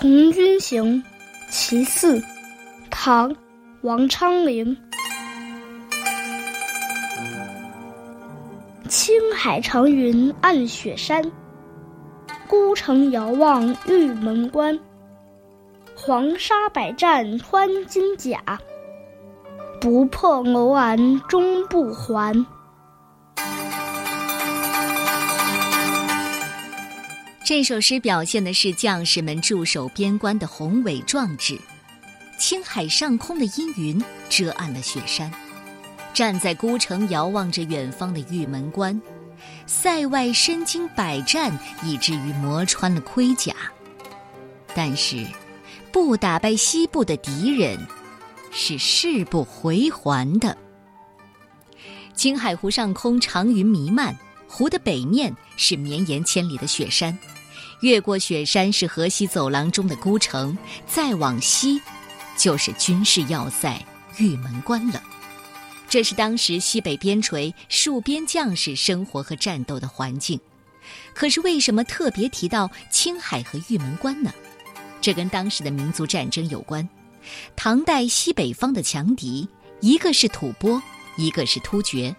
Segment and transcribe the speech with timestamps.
[0.00, 1.02] 从军行·
[1.50, 2.22] 其四，
[2.88, 3.28] 唐·
[3.80, 4.76] 王昌龄。
[8.88, 11.20] 青海长云暗雪山，
[12.46, 14.78] 孤城遥望玉门关。
[15.96, 18.40] 黄沙百战穿金甲，
[19.80, 22.32] 不破楼兰终不还。
[27.48, 31.58] 这首诗表现的是将士们驻守边关的宏伟壮志。
[32.38, 35.32] 青海上空的阴云遮暗了雪山，
[36.12, 39.00] 站在孤城遥望着远方的玉门关，
[39.64, 43.54] 塞外身经百战，以至于磨穿了盔甲。
[44.74, 45.26] 但是，
[45.90, 47.78] 不打败西部的敌人，
[48.50, 50.54] 是誓不回还的。
[52.12, 54.14] 青海湖上空长云弥漫，
[54.46, 57.18] 湖的北面是绵延千里的雪山。
[57.80, 61.80] 越过雪山是河西走廊中的孤城，再往西，
[62.36, 63.80] 就是军事要塞
[64.16, 65.02] 玉门关了。
[65.88, 70.38] 这是当时西北边陲戍边将士生活和战斗的环境。
[71.14, 74.32] 可是为什么特别提到青海和玉门关呢？
[75.00, 76.86] 这跟当时的民族战争有关。
[77.54, 79.46] 唐代西北方的强敌，
[79.80, 80.82] 一个是吐蕃，
[81.16, 82.14] 一个是突厥。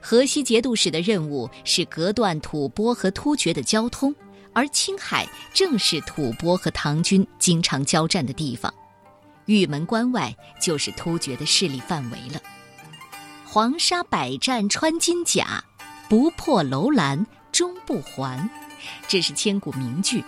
[0.00, 4.14] 河西节度使的任务是隔断吐蕃和突厥的交通。
[4.52, 8.72] 而青海正是吐蕃和唐军经常交战的地方，
[9.46, 12.40] 玉门关外就是突厥的势力范围了。
[13.44, 15.62] 黄沙百战穿金甲，
[16.08, 18.48] 不破楼兰终不还，
[19.06, 20.24] 这是千古名句。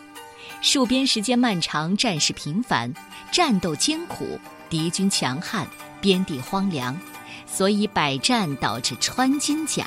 [0.62, 2.92] 戍边时间漫长，战事频繁，
[3.32, 5.66] 战斗艰苦，敌军强悍，
[6.00, 6.98] 边地荒凉，
[7.46, 9.86] 所以百战导致穿金甲。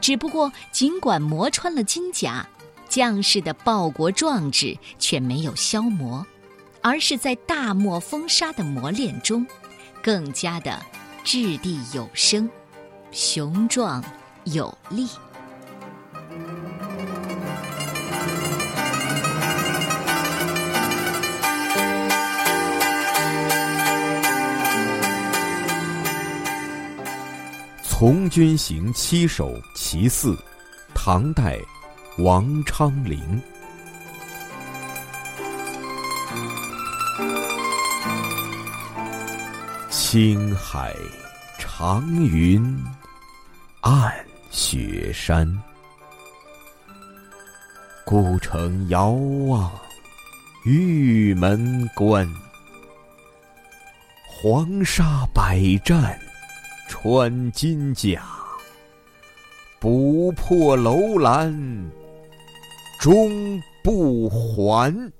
[0.00, 2.46] 只不过，尽管磨穿了金甲。
[2.92, 6.26] 将士的报国壮志却没有消磨，
[6.82, 9.46] 而是在大漠风沙的磨练中，
[10.02, 10.78] 更加的
[11.24, 12.46] 掷地有声、
[13.10, 14.04] 雄壮
[14.44, 15.06] 有力。
[27.82, 30.34] 《从军行七首·其四》，
[30.94, 31.58] 唐代。
[32.18, 33.40] 王昌龄。
[39.88, 40.94] 青海
[41.58, 42.62] 长云
[43.80, 44.14] 暗
[44.50, 45.50] 雪山，
[48.04, 49.12] 孤城遥
[49.48, 49.72] 望
[50.64, 52.28] 玉门关。
[54.26, 56.18] 黄沙百战
[56.88, 58.22] 穿金甲，
[59.80, 61.50] 不破楼兰。
[63.02, 65.12] 终不还。